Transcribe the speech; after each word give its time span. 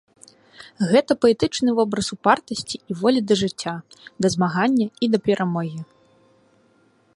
Гэта 0.91 1.11
паэтычны 1.25 1.69
вобраз 1.79 2.07
упартасці 2.15 2.75
і 2.79 2.91
волі 3.03 3.19
да 3.31 3.39
жыцця, 3.43 3.73
да 4.27 4.35
змагання 4.37 4.87
і 5.05 5.13
да 5.17 5.23
перамогі. 5.29 5.79